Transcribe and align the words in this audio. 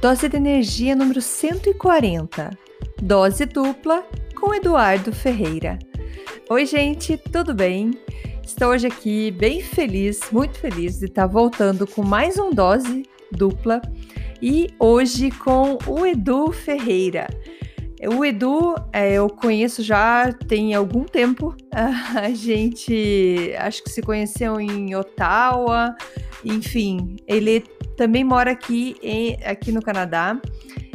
Dose 0.00 0.30
de 0.30 0.36
energia 0.38 0.96
número 0.96 1.20
140. 1.20 2.50
Dose 3.02 3.44
dupla 3.44 4.02
com 4.34 4.54
Eduardo 4.54 5.12
Ferreira. 5.12 5.78
Oi, 6.48 6.64
gente, 6.64 7.18
tudo 7.18 7.52
bem? 7.52 7.90
Estou 8.42 8.68
hoje 8.68 8.86
aqui 8.86 9.30
bem 9.30 9.60
feliz, 9.60 10.20
muito 10.32 10.58
feliz 10.58 10.98
de 10.98 11.04
estar 11.04 11.26
voltando 11.26 11.86
com 11.86 12.02
mais 12.02 12.38
um 12.38 12.50
dose 12.50 13.02
dupla 13.30 13.82
e 14.40 14.68
hoje 14.78 15.30
com 15.30 15.76
o 15.86 16.06
Edu 16.06 16.50
Ferreira. 16.50 17.28
O 18.16 18.24
Edu 18.24 18.74
é, 18.94 19.12
eu 19.12 19.28
conheço 19.28 19.82
já 19.82 20.32
tem 20.32 20.72
algum 20.72 21.04
tempo. 21.04 21.54
A 21.70 22.30
gente 22.30 23.54
acho 23.58 23.84
que 23.84 23.90
se 23.90 24.00
conheceu 24.00 24.58
em 24.58 24.94
Ottawa. 24.94 25.94
Enfim, 26.44 27.16
ele 27.26 27.60
também 27.96 28.24
mora 28.24 28.50
aqui, 28.50 28.96
em, 29.02 29.38
aqui 29.44 29.72
no 29.72 29.82
Canadá. 29.82 30.40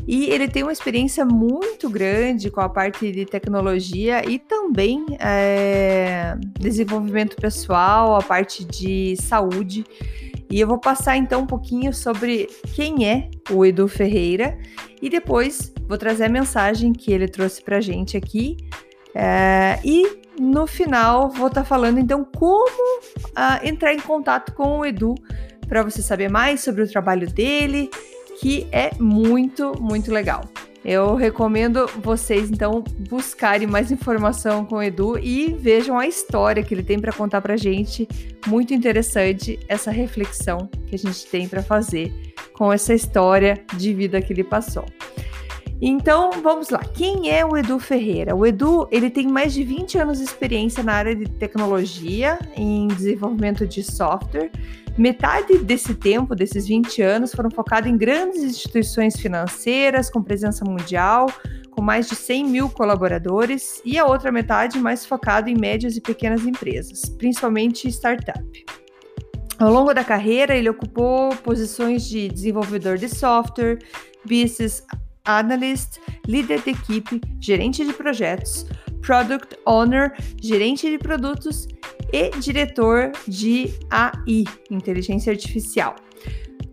E 0.07 0.29
ele 0.29 0.47
tem 0.47 0.61
uma 0.61 0.71
experiência 0.71 1.25
muito 1.25 1.89
grande 1.89 2.51
com 2.51 2.61
a 2.61 2.69
parte 2.69 3.11
de 3.11 3.25
tecnologia 3.25 4.23
e 4.29 4.37
também 4.37 5.03
é, 5.19 6.37
desenvolvimento 6.59 7.35
pessoal, 7.37 8.15
a 8.15 8.21
parte 8.21 8.63
de 8.63 9.15
saúde. 9.19 9.83
E 10.49 10.59
eu 10.59 10.67
vou 10.67 10.77
passar 10.77 11.17
então 11.17 11.41
um 11.41 11.47
pouquinho 11.47 11.91
sobre 11.91 12.47
quem 12.75 13.07
é 13.09 13.29
o 13.49 13.65
Edu 13.65 13.87
Ferreira 13.87 14.57
e 15.01 15.09
depois 15.09 15.73
vou 15.87 15.97
trazer 15.97 16.25
a 16.25 16.29
mensagem 16.29 16.93
que 16.93 17.11
ele 17.11 17.27
trouxe 17.27 17.63
para 17.63 17.81
gente 17.81 18.15
aqui. 18.15 18.57
É, 19.15 19.79
e 19.83 20.24
no 20.39 20.67
final 20.67 21.29
vou 21.29 21.47
estar 21.47 21.61
tá 21.61 21.65
falando 21.65 21.99
então 21.99 22.25
como 22.25 22.99
uh, 22.99 23.63
entrar 23.63 23.93
em 23.93 23.99
contato 23.99 24.53
com 24.53 24.79
o 24.79 24.85
Edu 24.85 25.15
para 25.67 25.83
você 25.83 26.01
saber 26.01 26.29
mais 26.29 26.61
sobre 26.61 26.83
o 26.83 26.87
trabalho 26.87 27.27
dele, 27.27 27.89
que 28.39 28.67
é 28.71 28.91
muito, 28.99 29.73
muito 29.81 30.11
legal. 30.11 30.43
Eu 30.83 31.15
recomendo 31.15 31.87
vocês 31.97 32.51
então 32.51 32.83
buscarem 33.09 33.67
mais 33.67 33.91
informação 33.91 34.63
com 34.63 34.75
o 34.75 34.83
Edu 34.83 35.17
e 35.17 35.51
vejam 35.51 35.97
a 35.97 36.05
história 36.05 36.61
que 36.61 36.75
ele 36.75 36.83
tem 36.83 36.99
para 36.99 37.11
contar 37.11 37.41
para 37.41 37.57
gente. 37.57 38.07
Muito 38.45 38.71
interessante 38.71 39.59
essa 39.67 39.89
reflexão 39.89 40.69
que 40.85 40.93
a 40.93 40.99
gente 40.99 41.25
tem 41.25 41.47
para 41.47 41.63
fazer 41.63 42.13
com 42.53 42.71
essa 42.71 42.93
história 42.93 43.63
de 43.75 43.95
vida 43.95 44.21
que 44.21 44.31
ele 44.31 44.43
passou. 44.43 44.85
Então, 45.81 46.31
vamos 46.41 46.69
lá. 46.69 46.79
Quem 46.79 47.29
é 47.29 47.45
o 47.45 47.57
Edu 47.57 47.79
Ferreira? 47.79 48.35
O 48.35 48.45
Edu, 48.45 48.87
ele 48.91 49.09
tem 49.09 49.27
mais 49.27 49.53
de 49.53 49.63
20 49.63 49.97
anos 49.97 50.19
de 50.19 50.23
experiência 50.23 50.81
na 50.81 50.93
área 50.93 51.15
de 51.15 51.25
tecnologia, 51.25 52.39
em 52.55 52.87
desenvolvimento 52.87 53.67
de 53.67 53.83
software. 53.83 54.49
Metade 54.97 55.57
desse 55.57 55.93
tempo, 55.93 56.33
desses 56.33 56.67
20 56.67 57.01
anos, 57.01 57.33
foram 57.33 57.51
focados 57.51 57.89
em 57.89 57.97
grandes 57.97 58.41
instituições 58.41 59.17
financeiras 59.17 60.09
com 60.09 60.23
presença 60.23 60.63
mundial, 60.63 61.25
com 61.69 61.81
mais 61.81 62.07
de 62.07 62.15
100 62.15 62.45
mil 62.45 62.69
colaboradores, 62.69 63.81
e 63.83 63.99
a 63.99 64.05
outra 64.05 64.31
metade 64.31 64.79
mais 64.79 65.05
focado 65.05 65.49
em 65.49 65.57
médias 65.57 65.97
e 65.97 66.01
pequenas 66.01 66.45
empresas, 66.45 67.01
principalmente 67.17 67.89
startup. 67.89 68.65
Ao 69.59 69.71
longo 69.71 69.93
da 69.93 70.03
carreira, 70.03 70.55
ele 70.55 70.69
ocupou 70.69 71.35
posições 71.35 72.05
de 72.07 72.29
desenvolvedor 72.29 72.97
de 72.97 73.09
software, 73.09 73.79
business 74.25 74.81
analyst, 75.25 75.97
líder 76.27 76.61
de 76.61 76.71
equipe, 76.71 77.21
gerente 77.39 77.85
de 77.85 77.93
projetos, 77.93 78.65
product 79.01 79.57
owner, 79.65 80.13
gerente 80.41 80.89
de 80.89 80.97
produtos 80.97 81.67
e 82.11 82.29
diretor 82.39 83.11
de 83.27 83.73
AI, 83.89 84.45
inteligência 84.69 85.31
artificial. 85.31 85.95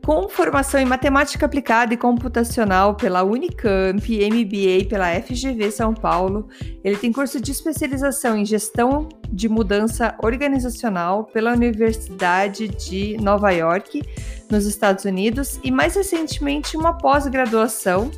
Com 0.04 0.28
formação 0.28 0.80
em 0.80 0.84
matemática 0.84 1.46
aplicada 1.46 1.94
e 1.94 1.96
computacional 1.96 2.96
pela 2.96 3.22
Unicamp, 3.22 4.02
MBA 4.02 4.88
pela 4.88 5.08
FGV 5.22 5.70
São 5.70 5.94
Paulo, 5.94 6.48
ele 6.82 6.96
tem 6.96 7.12
curso 7.12 7.40
de 7.40 7.52
especialização 7.52 8.36
em 8.36 8.44
gestão 8.44 9.08
de 9.30 9.48
mudança 9.48 10.16
organizacional 10.20 11.24
pela 11.26 11.52
Universidade 11.52 12.66
de 12.66 13.16
Nova 13.18 13.52
York, 13.52 14.02
nos 14.50 14.66
Estados 14.66 15.04
Unidos, 15.04 15.60
e 15.62 15.70
mais 15.70 15.94
recentemente 15.94 16.76
uma 16.76 16.98
pós-graduação 16.98 18.10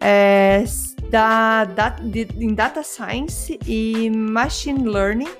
é, 0.00 0.64
da, 1.10 1.64
da, 1.64 1.88
de, 1.90 2.28
em 2.38 2.54
Data 2.54 2.82
Science 2.82 3.58
e 3.66 4.10
Machine 4.10 4.88
Learning 4.88 5.30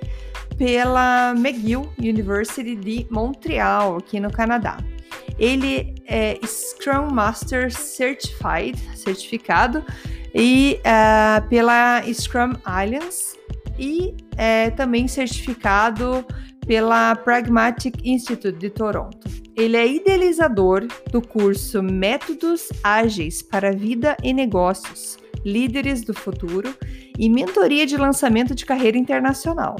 pela 0.56 1.34
McGill 1.36 1.90
University 1.98 2.74
de 2.74 3.06
Montreal, 3.10 3.98
aqui 3.98 4.18
no 4.18 4.30
Canadá. 4.30 4.78
Ele 5.38 5.94
é 6.06 6.38
Scrum 6.46 7.10
Master 7.10 7.70
Certified, 7.70 8.78
certificado, 8.96 9.84
e 10.34 10.80
uh, 10.80 11.48
pela 11.48 12.02
Scrum 12.12 12.52
Alliance 12.64 13.36
e 13.78 14.14
é 14.36 14.70
também 14.70 15.06
certificado 15.08 16.24
pela 16.66 17.14
Pragmatic 17.16 17.94
Institute 18.04 18.58
de 18.58 18.70
Toronto. 18.70 19.45
Ele 19.56 19.74
é 19.74 19.86
idealizador 19.86 20.86
do 21.10 21.22
curso 21.22 21.82
Métodos 21.82 22.68
Ágeis 22.84 23.40
para 23.40 23.72
Vida 23.72 24.14
e 24.22 24.34
Negócios, 24.34 25.16
Líderes 25.46 26.02
do 26.02 26.12
Futuro 26.12 26.74
e 27.18 27.30
Mentoria 27.30 27.86
de 27.86 27.96
Lançamento 27.96 28.54
de 28.54 28.66
Carreira 28.66 28.98
Internacional. 28.98 29.76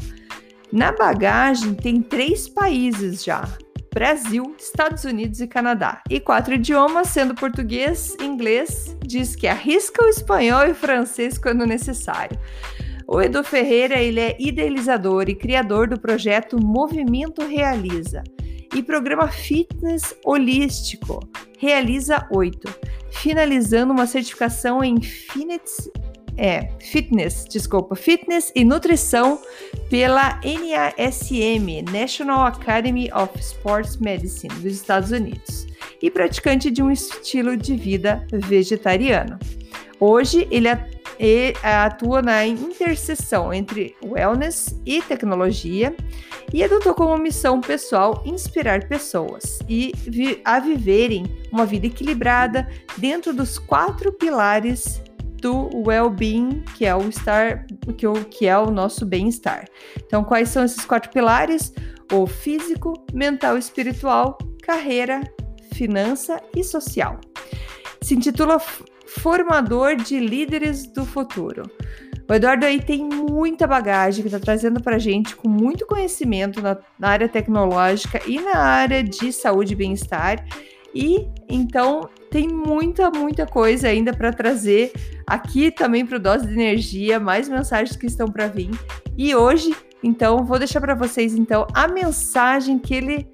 Na 0.72 0.92
bagagem 0.92 1.75
tem 1.75 2.00
três 2.00 2.48
países 2.48 3.22
já: 3.22 3.47
Brasil, 3.92 4.56
Estados 4.59 5.04
Unidos 5.04 5.41
e 5.41 5.47
Canadá. 5.47 6.00
E 6.09 6.20
quatro 6.20 6.54
idiomas, 6.54 7.09
sendo 7.09 7.34
português, 7.34 8.16
inglês, 8.19 8.97
diz 9.04 9.36
que 9.36 9.47
arrisca 9.47 10.03
o 10.03 10.09
espanhol 10.09 10.66
e 10.66 10.72
francês 10.72 11.36
quando 11.36 11.66
necessário. 11.66 12.38
O 13.06 13.20
Edu 13.20 13.44
Ferreira 13.44 14.00
ele 14.00 14.20
é 14.20 14.36
idealizador 14.41 15.28
e 15.28 15.34
criador 15.34 15.86
do 15.86 16.00
projeto 16.00 16.59
Movimento 16.59 17.42
Realiza 17.42 18.25
e 18.76 18.82
programa 18.82 19.26
Fitness 19.28 20.14
Holístico 20.22 21.26
Realiza 21.59 22.28
8, 22.31 22.69
finalizando 23.10 23.91
uma 23.91 24.06
certificação 24.06 24.84
em 24.84 25.00
fitness, 25.00 25.91
é, 26.37 26.69
fitness, 26.78 27.47
desculpa, 27.48 27.97
fitness 27.97 28.53
e 28.54 28.66
nutrição 28.66 29.41
pela 29.88 30.38
NASM, 30.44 31.91
National 31.91 32.44
Academy 32.44 33.10
of 33.15 33.38
Sports 33.41 33.97
Medicine 33.97 34.54
dos 34.56 34.75
Estados 34.75 35.10
Unidos, 35.10 35.66
e 36.03 36.10
praticante 36.10 36.70
de 36.70 36.82
um 36.82 36.91
estilo 36.91 37.56
de 37.56 37.75
vida 37.75 38.26
vegetariano. 38.31 39.38
Hoje 39.98 40.47
ele 40.50 40.69
é 40.69 40.76
e 41.19 41.54
é, 41.62 41.75
atua 41.75 42.22
na 42.22 42.47
interseção 42.47 43.53
entre 43.53 43.97
wellness 44.04 44.81
e 44.84 45.00
tecnologia 45.03 45.95
e 46.53 46.63
adotou 46.63 46.95
como 46.95 47.16
missão 47.18 47.60
pessoal 47.60 48.22
inspirar 48.24 48.89
pessoas 48.89 49.59
e 49.68 49.92
vi 49.97 50.41
a 50.45 50.59
viverem 50.59 51.24
uma 51.53 51.66
vida 51.66 51.86
equilibrada 51.86 52.68
dentro 52.97 53.33
dos 53.33 53.59
quatro 53.59 54.13
pilares 54.13 55.03
do 55.41 55.71
well-being, 55.86 56.63
que 56.77 56.86
é 56.86 56.95
o 56.95 57.09
estar, 57.09 57.66
que, 57.97 58.07
o, 58.07 58.24
que 58.24 58.47
é 58.47 58.59
o 58.59 58.71
nosso 58.71 59.04
bem-estar. 59.04 59.68
Então, 60.04 60.24
quais 60.24 60.48
são 60.48 60.65
esses 60.65 60.84
quatro 60.84 61.10
pilares? 61.10 61.72
O 62.13 62.27
físico, 62.27 62.95
mental, 63.13 63.59
espiritual, 63.59 64.39
carreira, 64.63 65.21
finança 65.74 66.41
e 66.54 66.65
social. 66.65 67.21
Se 68.01 68.15
intitula 68.15 68.59
formador 69.06 69.97
de 69.97 70.18
líderes 70.18 70.86
do 70.86 71.04
futuro. 71.04 71.70
O 72.28 72.34
Eduardo 72.34 72.66
aí 72.66 72.80
tem 72.80 73.04
muita 73.04 73.66
bagagem 73.66 74.22
que 74.22 74.28
está 74.28 74.41
trazendo 74.41 74.82
para 74.82 74.97
a 74.97 74.98
gente 74.98 75.36
com 75.36 75.48
muito 75.48 75.86
conhecimento 75.86 76.60
na, 76.60 76.76
na, 76.98 77.08
área 77.08 77.28
tecnológica 77.28 78.20
e 78.26 78.41
na 78.41 78.58
área 78.58 79.03
de 79.03 79.32
saúde 79.32 79.74
e 79.74 79.76
bem-estar. 79.76 80.44
E 80.92 81.28
então 81.48 82.08
tem 82.30 82.48
muita, 82.48 83.10
muita 83.10 83.47
coisa 83.47 83.88
ainda 83.88 84.12
para 84.12 84.32
trazer 84.32 84.92
aqui 85.24 85.70
também 85.70 86.04
para 86.04 86.16
o 86.16 86.20
Dose 86.20 86.47
de 86.47 86.53
Energia, 86.53 87.20
mais 87.20 87.48
mensagens 87.48 87.97
que 87.97 88.06
estão 88.06 88.26
para 88.26 88.48
vir. 88.48 88.70
E 89.16 89.34
hoje, 89.34 89.74
Então, 90.03 90.44
vou 90.44 90.58
deixar 90.58 90.80
para 90.80 90.94
vocês 90.94 91.34
então 91.34 91.66
a 91.74 91.88
mensagem 91.88 92.78
que 92.78 92.94
ele 92.94 93.26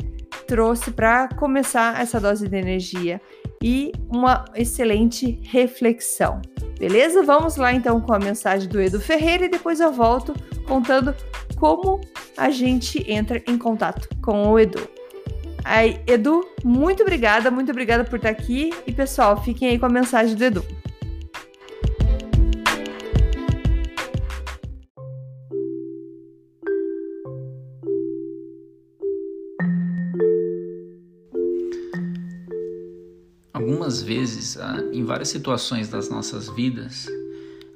trouxe 0.47 0.91
para 0.91 1.29
começar 1.29 2.01
essa 2.01 2.21
dose 2.21 2.49
de 2.49 2.57
energia 2.57 3.21
e 3.63 3.93
uma 4.09 4.45
excelente 4.55 5.39
reflexão. 5.45 6.43
Beleza? 6.79 7.23
Vamos 7.23 7.57
lá 7.57 7.73
então 7.73 8.01
com 8.01 8.13
a 8.13 8.19
mensagem 8.19 8.69
do 8.69 8.81
Edu 8.81 9.01
Ferreira 9.01 9.45
e 9.45 9.49
depois 9.49 9.79
eu 9.79 9.93
volto 9.93 10.35
contando 10.67 11.15
como 11.57 12.01
a 12.37 12.51
gente 12.51 13.09
entra 13.11 13.41
em 13.47 13.57
contato 13.57 14.09
com 14.21 14.49
o 14.49 14.59
Edu. 14.59 14.81
Aí, 15.65 16.01
Edu, 16.09 16.45
muito 16.65 17.03
obrigada, 17.03 17.51
muito 17.51 17.71
obrigada 17.71 18.03
por 18.03 18.17
estar 18.17 18.31
aqui 18.31 18.71
e 18.85 18.93
pessoal, 18.93 19.41
fiquem 19.43 19.69
aí 19.69 19.79
com 19.79 19.87
a 19.87 19.89
mensagem 19.89 20.35
do 20.35 20.43
Edu. 20.43 20.82
Algumas 33.63 34.03
vezes, 34.03 34.57
ah, 34.57 34.83
em 34.93 35.05
várias 35.05 35.29
situações 35.29 35.89
das 35.89 36.11
nossas 36.11 36.49
vidas, 36.49 37.07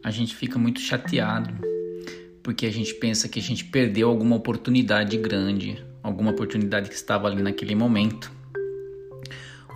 a 0.03 0.11
gente 0.11 0.35
fica 0.35 0.59
muito 0.59 0.81
chateado 0.81 1.55
porque 2.43 2.67
a 2.67 2.73
gente 2.73 2.93
pensa 2.95 3.29
que 3.29 3.39
a 3.39 3.43
gente 3.43 3.65
perdeu 3.67 4.09
alguma 4.09 4.35
oportunidade 4.35 5.17
grande, 5.17 5.81
alguma 6.03 6.33
oportunidade 6.33 6.89
que 6.89 6.97
estava 6.97 7.29
ali 7.29 7.41
naquele 7.41 7.77
momento, 7.77 8.33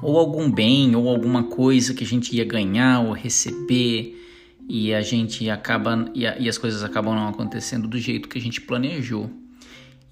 ou 0.03 0.19
algum 0.19 0.51
bem, 0.51 0.97
ou 0.97 1.09
alguma 1.09 1.45
coisa 1.45 1.95
que 1.95 2.03
a 2.03 2.07
gente 2.07 2.35
ia 2.35 2.45
ganhar 2.45 3.07
ou 3.07 3.13
receber 3.13 4.21
e 4.69 4.93
a 4.93 5.03
gente 5.03 5.49
acaba 5.49 6.11
e, 6.13 6.27
a, 6.27 6.37
e 6.41 6.49
as 6.49 6.59
coisas 6.59 6.83
acabam 6.83 7.15
não 7.15 7.29
acontecendo 7.29 7.87
do 7.87 7.99
jeito 7.99 8.29
que 8.29 8.37
a 8.37 8.43
gente 8.43 8.61
planejou. 8.61 9.31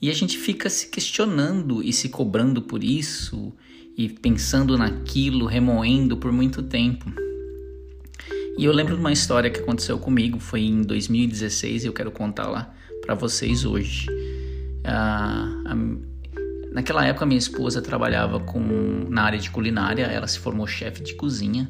E 0.01 0.09
a 0.11 0.15
gente 0.15 0.39
fica 0.39 0.71
se 0.71 0.91
questionando 0.91 1.83
e 1.83 1.93
se 1.93 2.09
cobrando 2.09 2.62
por 2.62 2.85
isso 2.85 3.53
e 3.99 4.09
pensando 4.09 4.79
naquilo, 4.79 5.45
remoendo 5.47 6.17
por 6.17 6.31
muito 6.31 6.62
tempo. 6.62 7.12
E 8.56 8.65
eu 8.65 8.73
lembro 8.73 8.95
de 8.95 9.00
uma 9.00 9.11
história 9.11 9.50
que 9.50 9.59
aconteceu 9.59 9.99
comigo, 9.99 10.39
foi 10.39 10.62
em 10.62 10.83
2016 10.83 11.83
e 11.83 11.87
eu 11.89 11.93
quero 11.93 12.12
contar 12.12 12.47
lá 12.47 12.73
para 13.05 13.17
vocês 13.17 13.65
hoje. 13.65 14.06
Ah, 14.85 15.49
a, 15.67 15.77
naquela 16.73 17.05
época 17.05 17.27
minha 17.27 17.39
esposa 17.39 17.83
trabalhava 17.83 18.39
com 18.39 19.06
na 19.09 19.23
área 19.23 19.39
de 19.39 19.50
culinária, 19.50 20.05
ela 20.05 20.29
se 20.29 20.39
formou 20.39 20.67
chefe 20.67 21.03
de 21.03 21.15
cozinha 21.15 21.69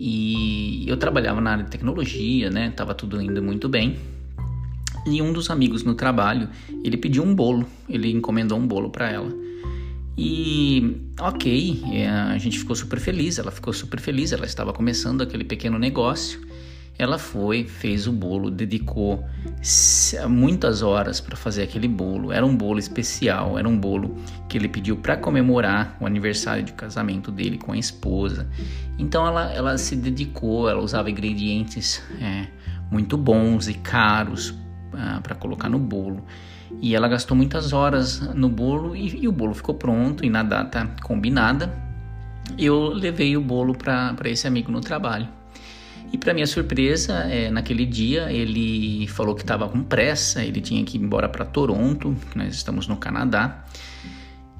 e 0.00 0.84
eu 0.88 0.96
trabalhava 0.96 1.40
na 1.40 1.52
área 1.52 1.64
de 1.64 1.70
tecnologia, 1.70 2.50
né? 2.50 2.70
Tava 2.70 2.92
tudo 2.92 3.22
indo 3.22 3.40
muito 3.40 3.68
bem. 3.68 3.98
E 5.06 5.22
um 5.22 5.32
dos 5.32 5.48
amigos 5.48 5.84
no 5.84 5.94
trabalho, 5.94 6.48
ele 6.84 6.96
pediu 6.96 7.22
um 7.22 7.34
bolo, 7.34 7.66
ele 7.88 8.10
encomendou 8.10 8.58
um 8.58 8.66
bolo 8.66 8.90
para 8.90 9.10
ela. 9.10 9.41
E 10.16 11.10
ok, 11.18 11.82
é, 11.92 12.08
a 12.08 12.38
gente 12.38 12.58
ficou 12.58 12.76
super 12.76 13.00
feliz, 13.00 13.38
ela 13.38 13.50
ficou 13.50 13.72
super 13.72 13.98
feliz, 14.00 14.32
ela 14.32 14.44
estava 14.44 14.72
começando 14.72 15.22
aquele 15.22 15.44
pequeno 15.44 15.78
negócio. 15.78 16.40
Ela 16.98 17.18
foi, 17.18 17.64
fez 17.64 18.06
o 18.06 18.12
bolo, 18.12 18.50
dedicou 18.50 19.24
muitas 20.28 20.82
horas 20.82 21.20
para 21.20 21.34
fazer 21.34 21.62
aquele 21.62 21.88
bolo. 21.88 22.30
Era 22.30 22.44
um 22.44 22.54
bolo 22.54 22.78
especial, 22.78 23.58
era 23.58 23.66
um 23.66 23.78
bolo 23.78 24.14
que 24.48 24.58
ele 24.58 24.68
pediu 24.68 24.98
para 24.98 25.16
comemorar 25.16 25.96
o 25.98 26.06
aniversário 26.06 26.62
de 26.62 26.72
casamento 26.74 27.32
dele 27.32 27.56
com 27.56 27.72
a 27.72 27.78
esposa. 27.78 28.46
Então 28.98 29.26
ela, 29.26 29.50
ela 29.52 29.78
se 29.78 29.96
dedicou, 29.96 30.68
ela 30.68 30.82
usava 30.82 31.10
ingredientes 31.10 32.02
é, 32.20 32.46
muito 32.90 33.16
bons 33.16 33.68
e 33.68 33.74
caros 33.74 34.54
ah, 34.92 35.18
para 35.22 35.34
colocar 35.34 35.70
no 35.70 35.78
bolo. 35.78 36.22
E 36.80 36.94
ela 36.94 37.08
gastou 37.08 37.36
muitas 37.36 37.72
horas 37.72 38.20
no 38.34 38.48
bolo 38.48 38.96
e, 38.96 39.22
e 39.22 39.28
o 39.28 39.32
bolo 39.32 39.54
ficou 39.54 39.74
pronto 39.74 40.24
e 40.24 40.30
na 40.30 40.42
data 40.42 40.88
combinada. 41.02 41.72
Eu 42.58 42.88
levei 42.88 43.36
o 43.36 43.40
bolo 43.40 43.74
para 43.74 44.16
esse 44.24 44.46
amigo 44.46 44.70
no 44.70 44.80
trabalho. 44.80 45.28
E 46.12 46.18
para 46.18 46.34
minha 46.34 46.46
surpresa, 46.46 47.14
é, 47.30 47.50
naquele 47.50 47.86
dia 47.86 48.30
ele 48.30 49.06
falou 49.08 49.34
que 49.34 49.40
estava 49.40 49.66
com 49.66 49.82
pressa, 49.82 50.44
ele 50.44 50.60
tinha 50.60 50.84
que 50.84 50.98
ir 50.98 51.00
embora 51.00 51.26
para 51.26 51.44
Toronto, 51.44 52.14
nós 52.34 52.54
estamos 52.54 52.86
no 52.86 52.96
Canadá. 52.96 53.64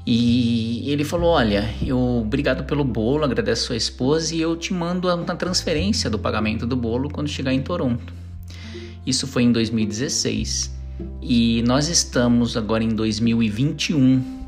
E 0.07 0.91
ele 0.91 1.05
falou: 1.05 1.31
Olha, 1.31 1.69
eu 1.85 1.99
obrigado 1.99 2.65
pelo 2.65 2.83
bolo, 2.85 3.25
agradeço 3.25 3.65
a 3.65 3.67
sua 3.67 3.77
esposa 3.77 4.35
e 4.35 4.41
eu 4.41 4.57
te 4.57 4.73
mando 4.73 5.09
uma 5.15 5.37
transferência 5.37 6.09
do 6.09 6.19
pagamento 6.19 6.67
do 6.67 6.77
bolo 6.77 7.11
quando 7.11 7.29
chegar 7.29 7.53
em 7.53 7.63
Toronto. 7.63 8.13
Isso 9.07 9.27
foi 9.27 9.43
em 9.43 9.53
2016. 9.53 10.82
E 11.21 11.63
nós 11.67 11.89
estamos 11.89 12.57
agora 12.57 12.83
em 12.83 12.89
2021 12.89 14.43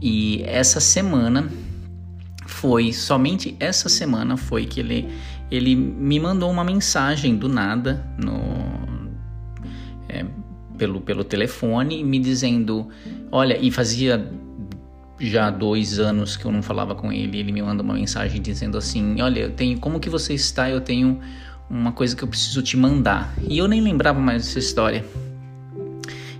e 0.00 0.42
essa 0.44 0.80
semana 0.80 1.48
foi 2.46 2.92
somente 2.92 3.56
essa 3.60 3.88
semana 3.88 4.36
foi 4.36 4.66
que 4.66 4.80
ele 4.80 5.08
ele 5.50 5.76
me 5.76 6.18
mandou 6.18 6.50
uma 6.50 6.64
mensagem 6.64 7.36
do 7.36 7.48
nada 7.48 8.04
no 8.18 8.40
é, 10.08 10.24
pelo 10.76 11.00
pelo 11.00 11.22
telefone 11.22 12.02
me 12.02 12.18
dizendo 12.18 12.88
olha 13.30 13.56
e 13.60 13.70
fazia 13.70 14.28
já 15.20 15.50
dois 15.50 16.00
anos 16.00 16.36
que 16.36 16.44
eu 16.44 16.50
não 16.50 16.62
falava 16.62 16.96
com 16.96 17.12
ele 17.12 17.38
ele 17.38 17.52
me 17.52 17.62
mandou 17.62 17.84
uma 17.84 17.94
mensagem 17.94 18.42
dizendo 18.42 18.76
assim 18.76 19.20
olha 19.22 19.40
eu 19.40 19.50
tenho 19.50 19.78
como 19.78 20.00
que 20.00 20.10
você 20.10 20.34
está? 20.34 20.68
Eu 20.68 20.80
tenho 20.80 21.20
uma 21.72 21.92
coisa 21.92 22.14
que 22.14 22.22
eu 22.22 22.28
preciso 22.28 22.60
te 22.62 22.76
mandar. 22.76 23.32
E 23.48 23.56
eu 23.56 23.66
nem 23.66 23.80
lembrava 23.80 24.20
mais 24.20 24.44
dessa 24.44 24.58
história 24.58 25.04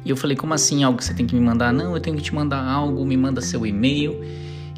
e 0.05 0.11
eu 0.11 0.17
falei, 0.17 0.37
como 0.37 0.53
assim 0.53 0.83
algo 0.83 0.99
que 0.99 1.05
você 1.05 1.15
tem 1.15 1.27
que 1.27 1.35
me 1.35 1.41
mandar? 1.41 1.73
Não, 1.73 1.95
eu 1.95 2.01
tenho 2.01 2.17
que 2.17 2.23
te 2.23 2.35
mandar 2.35 2.63
algo, 2.63 3.05
me 3.05 3.17
manda 3.17 3.41
seu 3.41 3.65
e-mail 3.65 4.21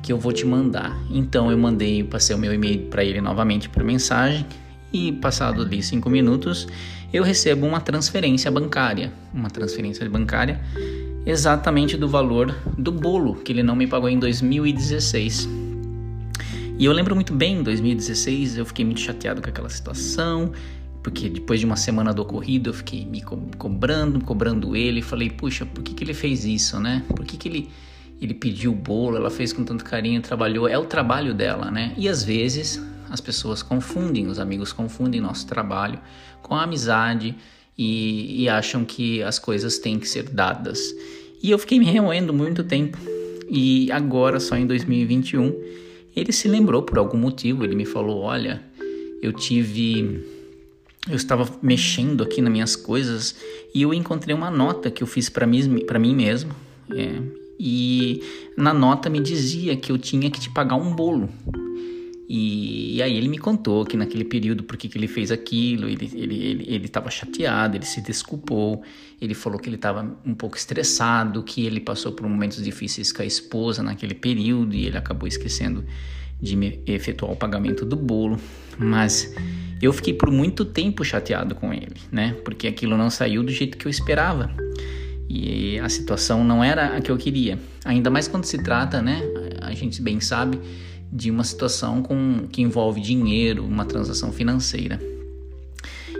que 0.02 0.12
eu 0.12 0.18
vou 0.18 0.32
te 0.32 0.44
mandar. 0.44 0.94
Então 1.10 1.50
eu 1.50 1.56
mandei, 1.56 2.04
passei 2.04 2.36
o 2.36 2.38
meu 2.38 2.52
e-mail 2.52 2.88
para 2.88 3.02
ele 3.02 3.20
novamente 3.20 3.68
por 3.68 3.82
mensagem 3.82 4.44
e 4.92 5.10
passado 5.12 5.62
ali 5.62 5.82
cinco 5.82 6.08
minutos 6.08 6.68
eu 7.12 7.22
recebo 7.22 7.64
uma 7.64 7.80
transferência 7.80 8.50
bancária, 8.50 9.12
uma 9.32 9.48
transferência 9.48 10.08
bancária 10.10 10.60
exatamente 11.24 11.96
do 11.96 12.08
valor 12.08 12.54
do 12.76 12.92
bolo 12.92 13.36
que 13.36 13.52
ele 13.52 13.62
não 13.62 13.76
me 13.76 13.86
pagou 13.86 14.08
em 14.08 14.18
2016. 14.18 15.48
E 16.76 16.84
eu 16.84 16.92
lembro 16.92 17.14
muito 17.14 17.32
bem, 17.32 17.58
em 17.58 17.62
2016 17.62 18.58
eu 18.58 18.66
fiquei 18.66 18.84
muito 18.84 19.00
chateado 19.00 19.40
com 19.40 19.48
aquela 19.48 19.68
situação 19.68 20.52
porque 21.04 21.28
depois 21.28 21.60
de 21.60 21.66
uma 21.66 21.76
semana 21.76 22.14
do 22.14 22.22
ocorrido 22.22 22.70
eu 22.70 22.74
fiquei 22.74 23.04
me 23.04 23.20
co 23.20 23.36
cobrando, 23.58 24.18
cobrando 24.24 24.74
ele, 24.74 25.02
falei, 25.02 25.28
puxa, 25.28 25.66
por 25.66 25.84
que, 25.84 25.92
que 25.92 26.02
ele 26.02 26.14
fez 26.14 26.46
isso, 26.46 26.80
né? 26.80 27.04
Por 27.06 27.26
que, 27.26 27.36
que 27.36 27.46
ele, 27.46 27.70
ele 28.22 28.32
pediu 28.32 28.72
o 28.72 28.74
bolo, 28.74 29.18
ela 29.18 29.30
fez 29.30 29.52
com 29.52 29.62
tanto 29.64 29.84
carinho, 29.84 30.22
trabalhou, 30.22 30.66
é 30.66 30.78
o 30.78 30.86
trabalho 30.86 31.34
dela, 31.34 31.70
né? 31.70 31.92
E 31.98 32.08
às 32.08 32.24
vezes 32.24 32.82
as 33.10 33.20
pessoas 33.20 33.62
confundem, 33.62 34.28
os 34.28 34.38
amigos 34.38 34.72
confundem 34.72 35.20
nosso 35.20 35.46
trabalho 35.46 36.00
com 36.40 36.54
a 36.54 36.62
amizade 36.62 37.36
e, 37.76 38.42
e 38.42 38.48
acham 38.48 38.82
que 38.82 39.22
as 39.22 39.38
coisas 39.38 39.76
têm 39.76 39.98
que 39.98 40.08
ser 40.08 40.30
dadas. 40.30 40.80
E 41.42 41.50
eu 41.50 41.58
fiquei 41.58 41.78
me 41.78 41.84
remoendo 41.84 42.32
muito 42.32 42.64
tempo 42.64 42.96
e 43.50 43.92
agora, 43.92 44.40
só 44.40 44.56
em 44.56 44.66
2021, 44.66 45.54
ele 46.16 46.32
se 46.32 46.48
lembrou 46.48 46.80
por 46.82 46.96
algum 46.96 47.18
motivo, 47.18 47.62
ele 47.62 47.74
me 47.74 47.84
falou, 47.84 48.22
olha, 48.22 48.62
eu 49.20 49.34
tive 49.34 50.32
eu 51.08 51.16
estava 51.16 51.48
mexendo 51.62 52.22
aqui 52.22 52.40
nas 52.40 52.52
minhas 52.52 52.76
coisas 52.76 53.36
e 53.74 53.82
eu 53.82 53.92
encontrei 53.92 54.34
uma 54.34 54.50
nota 54.50 54.90
que 54.90 55.02
eu 55.02 55.06
fiz 55.06 55.28
para 55.28 55.46
mim, 55.46 55.80
mim 55.98 56.14
mesmo. 56.14 56.52
É, 56.90 57.20
e 57.58 58.22
na 58.56 58.72
nota 58.72 59.10
me 59.10 59.20
dizia 59.20 59.76
que 59.76 59.92
eu 59.92 59.98
tinha 59.98 60.30
que 60.30 60.40
te 60.40 60.50
pagar 60.50 60.76
um 60.76 60.94
bolo. 60.94 61.28
E, 62.26 62.96
e 62.96 63.02
aí 63.02 63.14
ele 63.16 63.28
me 63.28 63.36
contou 63.36 63.84
que 63.84 63.98
naquele 63.98 64.24
período 64.24 64.62
por 64.64 64.78
que 64.78 64.90
ele 64.96 65.06
fez 65.06 65.30
aquilo, 65.30 65.88
ele 65.88 66.06
estava 66.06 66.18
ele, 66.22 66.44
ele, 66.44 66.64
ele 66.68 67.10
chateado, 67.10 67.76
ele 67.76 67.84
se 67.84 68.00
desculpou, 68.00 68.82
ele 69.20 69.34
falou 69.34 69.58
que 69.58 69.68
ele 69.68 69.76
estava 69.76 70.18
um 70.24 70.34
pouco 70.34 70.56
estressado, 70.56 71.42
que 71.42 71.66
ele 71.66 71.80
passou 71.80 72.12
por 72.12 72.26
momentos 72.26 72.62
difíceis 72.62 73.12
com 73.12 73.20
a 73.20 73.26
esposa 73.26 73.82
naquele 73.82 74.14
período 74.14 74.74
e 74.74 74.86
ele 74.86 74.96
acabou 74.96 75.28
esquecendo 75.28 75.84
de 76.44 76.54
me 76.54 76.80
efetuar 76.86 77.32
o 77.32 77.36
pagamento 77.36 77.84
do 77.84 77.96
bolo. 77.96 78.38
Mas 78.78 79.34
eu 79.80 79.92
fiquei 79.92 80.14
por 80.14 80.30
muito 80.30 80.64
tempo 80.64 81.04
chateado 81.04 81.54
com 81.54 81.72
ele, 81.72 81.96
né? 82.12 82.36
Porque 82.44 82.66
aquilo 82.66 82.96
não 82.96 83.10
saiu 83.10 83.42
do 83.42 83.50
jeito 83.50 83.78
que 83.78 83.86
eu 83.86 83.90
esperava. 83.90 84.50
E 85.28 85.78
a 85.78 85.88
situação 85.88 86.44
não 86.44 86.62
era 86.62 86.96
a 86.96 87.00
que 87.00 87.10
eu 87.10 87.16
queria. 87.16 87.58
Ainda 87.84 88.10
mais 88.10 88.28
quando 88.28 88.44
se 88.44 88.62
trata, 88.62 89.00
né? 89.00 89.22
A 89.62 89.72
gente 89.72 90.02
bem 90.02 90.20
sabe 90.20 90.60
de 91.10 91.30
uma 91.30 91.44
situação 91.44 92.02
com, 92.02 92.46
que 92.50 92.60
envolve 92.60 93.00
dinheiro, 93.00 93.64
uma 93.64 93.84
transação 93.84 94.32
financeira. 94.32 95.00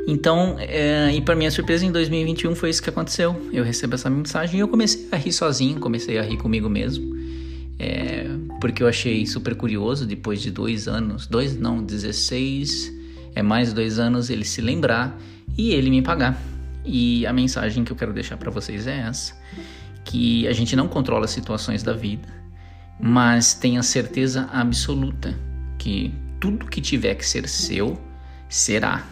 Então, 0.07 0.57
é, 0.59 1.13
e 1.15 1.21
para 1.21 1.35
minha 1.35 1.51
surpresa, 1.51 1.85
em 1.85 1.91
2021 1.91 2.55
foi 2.55 2.71
isso 2.71 2.83
que 2.83 2.91
aconteceu. 2.91 3.49
Eu 3.53 3.65
recebo 3.65 3.95
essa 3.95 4.11
mensagem 4.11 4.57
e 4.57 4.61
eu 4.61 4.69
comecei 4.69 5.07
a 5.11 5.17
rir 5.17 5.33
sozinho, 5.33 5.81
comecei 5.81 6.19
a 6.19 6.23
rir 6.23 6.37
comigo 6.37 6.69
mesmo, 6.69 7.15
é, 7.79 8.27
porque 8.61 8.83
eu 8.83 8.89
achei 8.89 9.27
super 9.27 9.55
curioso 9.55 10.07
depois 10.07 10.41
de 10.41 10.51
dois 10.51 10.87
anos, 10.87 11.27
dois 11.27 11.57
não, 11.57 11.83
16 11.83 12.93
é 13.35 13.43
mais 13.43 13.73
dois 13.73 13.99
anos 13.99 14.31
ele 14.31 14.45
se 14.45 14.61
lembrar 14.61 15.19
e 15.57 15.73
ele 15.73 15.91
me 15.91 16.03
pagar. 16.03 16.41
E 16.85 17.27
a 17.27 17.33
mensagem 17.33 17.85
que 17.85 17.91
eu 17.91 17.97
quero 17.97 18.13
deixar 18.13 18.37
para 18.37 18.51
vocês 18.51 18.87
é 18.87 19.01
essa: 19.01 19.35
que 20.05 20.47
a 20.47 20.53
gente 20.53 20.77
não 20.77 20.87
controla 20.87 21.25
as 21.25 21.31
situações 21.31 21.83
da 21.83 21.93
vida, 21.93 22.29
mas 23.01 23.55
tenha 23.55 23.83
certeza 23.83 24.49
absoluta 24.53 25.35
que 25.79 26.15
tudo 26.39 26.67
que 26.67 26.81
tiver 26.81 27.15
que 27.15 27.27
ser 27.27 27.49
seu 27.49 27.99
será. 28.49 29.07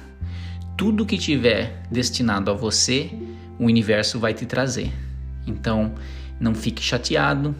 Tudo 0.76 1.06
que 1.06 1.18
tiver 1.18 1.82
destinado 1.90 2.50
a 2.50 2.54
você, 2.54 3.10
o 3.58 3.64
universo 3.64 4.18
vai 4.18 4.34
te 4.34 4.46
trazer. 4.46 4.92
Então, 5.46 5.94
não 6.42 6.54
fique 6.54 6.82
chateado, 6.82 7.54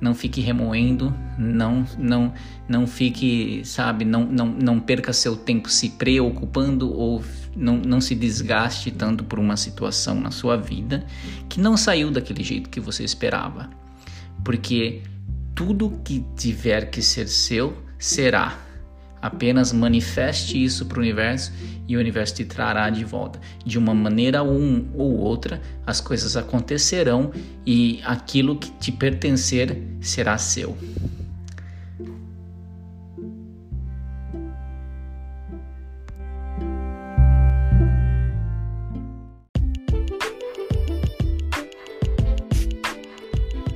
não 0.00 0.14
fique 0.14 0.40
remoendo, 0.40 1.12
não 1.36 1.84
não 1.98 2.32
não 2.68 2.86
fique, 2.86 3.62
sabe, 3.64 4.04
não 4.04 4.24
não, 4.24 4.46
não 4.46 4.80
perca 4.80 5.12
seu 5.12 5.36
tempo 5.36 5.68
se 5.68 5.90
preocupando 5.90 6.92
ou 6.92 7.22
não, 7.56 7.76
não 7.76 8.00
se 8.00 8.14
desgaste 8.14 8.90
tanto 8.92 9.24
por 9.24 9.38
uma 9.38 9.56
situação 9.56 10.20
na 10.20 10.30
sua 10.30 10.56
vida 10.56 11.04
que 11.48 11.60
não 11.60 11.76
saiu 11.76 12.10
daquele 12.10 12.44
jeito 12.44 12.70
que 12.70 12.78
você 12.78 13.02
esperava. 13.02 13.68
Porque 14.44 15.02
tudo 15.54 16.00
que 16.04 16.24
tiver 16.36 16.90
que 16.90 17.02
ser 17.02 17.26
seu 17.26 17.76
será. 17.98 18.67
Apenas 19.20 19.72
manifeste 19.72 20.62
isso 20.62 20.86
para 20.86 20.98
o 20.98 21.00
universo 21.00 21.52
e 21.86 21.96
o 21.96 22.00
universo 22.00 22.36
te 22.36 22.44
trará 22.44 22.88
de 22.90 23.04
volta. 23.04 23.40
De 23.64 23.78
uma 23.78 23.94
maneira 23.94 24.42
um 24.42 24.86
ou 24.94 25.16
outra, 25.18 25.60
as 25.86 26.00
coisas 26.00 26.36
acontecerão 26.36 27.32
e 27.66 28.00
aquilo 28.04 28.56
que 28.56 28.70
te 28.72 28.92
pertencer 28.92 29.82
será 30.00 30.36
seu. 30.38 30.76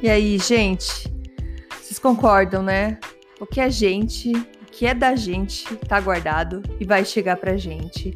E 0.02 0.10
aí, 0.10 0.36
gente, 0.36 1.08
vocês 1.80 1.96
concordam, 1.96 2.60
né? 2.60 2.98
O 3.38 3.46
que 3.46 3.60
a 3.60 3.68
gente 3.68 4.32
que 4.82 4.86
é 4.86 4.94
da 4.94 5.14
gente 5.14 5.76
tá 5.76 6.00
guardado 6.00 6.60
e 6.80 6.84
vai 6.84 7.04
chegar 7.04 7.36
pra 7.36 7.56
gente. 7.56 8.12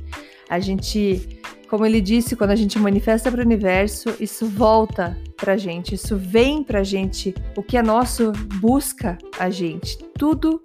A 0.50 0.58
gente, 0.58 1.40
como 1.70 1.86
ele 1.86 2.00
disse, 2.00 2.34
quando 2.34 2.50
a 2.50 2.56
gente 2.56 2.76
manifesta 2.76 3.30
para 3.30 3.40
o 3.40 3.44
universo, 3.44 4.16
isso 4.18 4.48
volta 4.48 5.16
pra 5.36 5.56
gente, 5.56 5.94
isso 5.94 6.16
vem 6.16 6.64
pra 6.64 6.82
gente. 6.82 7.32
O 7.56 7.62
que 7.62 7.76
é 7.76 7.82
nosso 7.84 8.32
busca 8.60 9.16
a 9.38 9.48
gente. 9.48 9.96
Tudo 10.18 10.60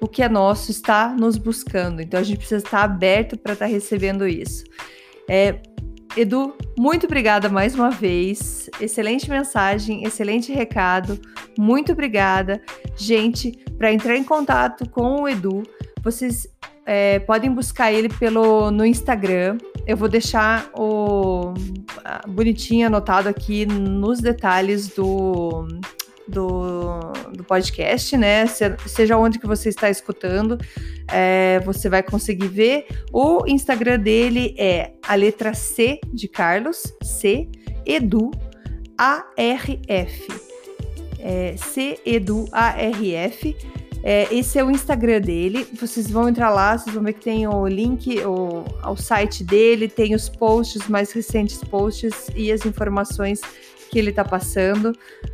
o 0.00 0.08
que 0.08 0.24
é 0.24 0.28
nosso 0.28 0.72
está 0.72 1.14
nos 1.14 1.36
buscando. 1.36 2.02
Então 2.02 2.18
a 2.18 2.24
gente 2.24 2.38
precisa 2.38 2.64
estar 2.64 2.82
aberto 2.82 3.38
para 3.38 3.52
estar 3.52 3.66
tá 3.66 3.70
recebendo 3.70 4.26
isso. 4.26 4.64
É, 5.28 5.60
Edu, 6.16 6.54
muito 6.78 7.06
obrigada 7.06 7.48
mais 7.48 7.74
uma 7.74 7.90
vez. 7.90 8.70
Excelente 8.80 9.28
mensagem, 9.28 10.04
excelente 10.04 10.52
recado. 10.52 11.18
Muito 11.58 11.90
obrigada. 11.90 12.62
Gente, 12.96 13.50
para 13.76 13.92
entrar 13.92 14.16
em 14.16 14.22
contato 14.22 14.88
com 14.88 15.22
o 15.22 15.28
Edu, 15.28 15.64
vocês 16.02 16.46
é, 16.86 17.18
podem 17.18 17.50
buscar 17.50 17.92
ele 17.92 18.08
pelo 18.08 18.70
no 18.70 18.86
Instagram. 18.86 19.58
Eu 19.84 19.96
vou 19.96 20.08
deixar 20.08 20.70
o 20.72 21.52
bonitinho 22.28 22.86
anotado 22.86 23.28
aqui 23.28 23.66
nos 23.66 24.20
detalhes 24.20 24.86
do, 24.88 25.66
do, 26.26 27.12
do 27.32 27.44
podcast, 27.44 28.16
né? 28.16 28.46
seja 28.86 29.16
onde 29.16 29.38
que 29.38 29.46
você 29.46 29.68
está 29.68 29.90
escutando, 29.90 30.58
é, 31.08 31.60
você 31.64 31.88
vai 31.88 32.02
conseguir 32.02 32.48
ver. 32.48 32.86
O 33.12 33.46
Instagram 33.46 33.98
dele 33.98 34.54
é 34.58 34.92
a 35.02 35.14
letra 35.14 35.54
C 35.54 36.00
de 36.12 36.28
Carlos, 36.28 36.92
C, 37.02 37.48
Edu, 37.86 38.30
ARF. 38.96 40.28
É, 41.18 41.54
C, 41.56 41.98
Edu, 42.04 42.46
ARF. 42.52 43.56
É, 44.06 44.28
esse 44.30 44.58
é 44.58 44.64
o 44.64 44.70
Instagram 44.70 45.18
dele. 45.18 45.66
Vocês 45.80 46.10
vão 46.10 46.28
entrar 46.28 46.50
lá, 46.50 46.76
vocês 46.76 46.94
vão 46.94 47.02
ver 47.02 47.14
que 47.14 47.24
tem 47.24 47.48
o 47.48 47.66
link 47.66 48.20
o, 48.20 48.62
ao 48.82 48.98
site 48.98 49.42
dele, 49.42 49.88
tem 49.88 50.14
os 50.14 50.28
posts, 50.28 50.86
mais 50.88 51.10
recentes 51.10 51.64
posts 51.64 52.28
e 52.36 52.52
as 52.52 52.66
informações 52.66 53.40
que 53.90 53.98
ele 53.98 54.12
tá 54.12 54.24
passando. 54.24 54.92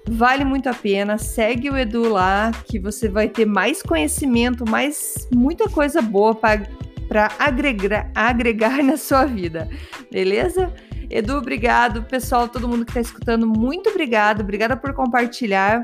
Vale 0.09 0.45
muito 0.45 0.69
a 0.69 0.75
pena. 0.75 1.19
Segue 1.19 1.71
o 1.71 1.77
Edu 1.77 2.09
lá, 2.09 2.51
que 2.67 2.79
você 2.79 3.09
vai 3.09 3.29
ter 3.29 3.47
mais 3.47 3.83
conhecimento, 3.83 4.69
mais 4.69 5.29
muita 5.33 5.69
coisa 5.69 6.01
boa 6.03 6.35
para 6.35 7.33
agregar, 7.39 8.11
agregar 8.15 8.83
na 8.85 8.97
sua 8.97 9.25
vida. 9.25 9.69
Beleza? 10.11 10.73
Edu, 11.11 11.37
obrigado. 11.37 12.05
Pessoal, 12.05 12.49
todo 12.49 12.69
mundo 12.69 12.85
que 12.85 12.93
está 12.93 13.01
escutando, 13.01 13.47
muito 13.47 13.91
obrigado. 13.91 14.43
Obrigada 14.43 14.77
por 14.77 14.95
compartilhar. 14.95 15.83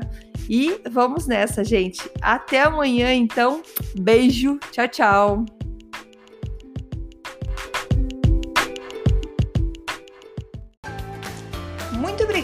E 0.49 0.79
vamos 0.89 1.27
nessa, 1.27 1.63
gente. 1.63 2.09
Até 2.21 2.61
amanhã, 2.61 3.13
então. 3.13 3.61
Beijo. 3.99 4.57
Tchau, 4.71 4.87
tchau. 4.87 5.56